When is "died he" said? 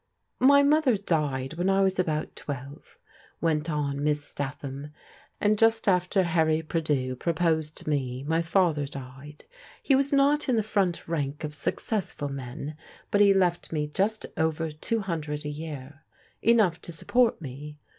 8.87-9.93